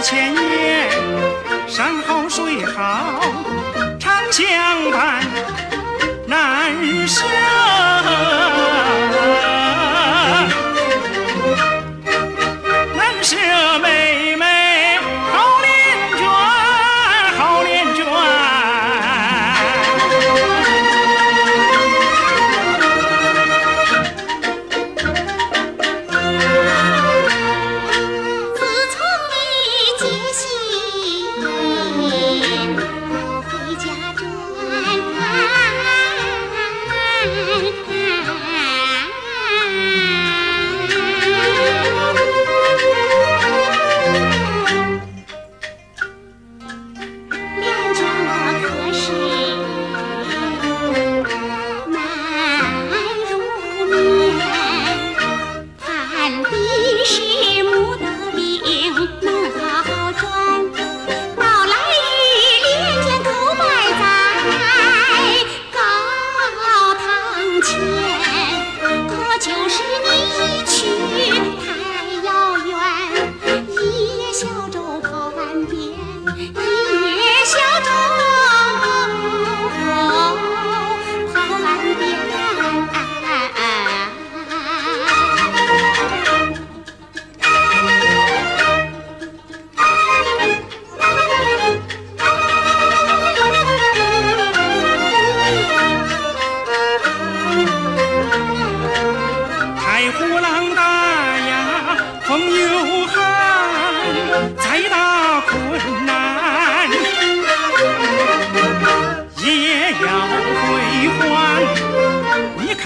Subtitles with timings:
[0.00, 0.88] 千年
[1.66, 3.20] 山好水好
[3.98, 5.20] 常相伴
[6.26, 7.57] 难相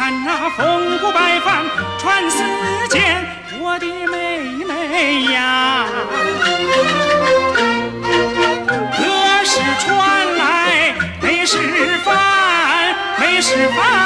[0.02, 1.64] 看那，风骨白帆
[1.96, 2.38] 传世
[2.88, 3.24] 间，
[3.60, 5.86] 我的妹妹呀。
[8.98, 11.56] 歌是传来没事
[12.04, 14.01] 烦，没事烦。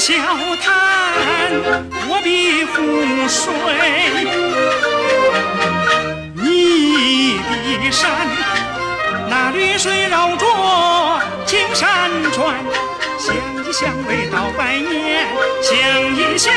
[0.00, 0.22] 是小
[0.62, 0.70] 潭，
[2.08, 2.76] 我的湖
[3.26, 3.42] 水。
[6.34, 7.40] 你
[7.84, 8.08] 的山，
[9.28, 10.46] 那绿水绕着
[11.44, 12.54] 青山转，
[13.18, 15.26] 相依相偎到百年，
[15.62, 15.74] 相
[16.14, 16.54] 依相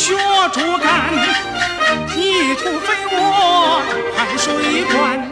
[0.00, 0.16] 学
[0.54, 1.12] 竹竿，
[2.16, 3.82] 泥土肥沃
[4.16, 5.30] 汗水灌，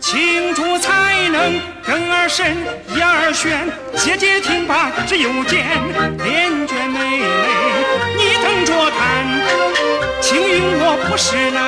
[0.00, 2.56] 青竹才能根儿深
[2.96, 3.68] 叶儿悬。
[3.94, 5.66] 姐姐听罢只有见，
[6.24, 7.26] 连娟妹妹
[8.16, 9.02] 你等着看，
[10.22, 11.60] 青云我不是那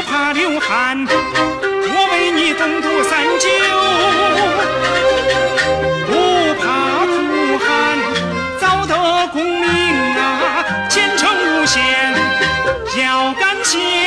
[0.00, 3.46] 不怕流汗，我为你东渡三九，
[6.06, 7.68] 不怕苦寒，
[8.58, 8.94] 早得
[9.28, 9.68] 功名
[10.16, 12.14] 啊，前程无限，
[12.98, 13.99] 要感谢。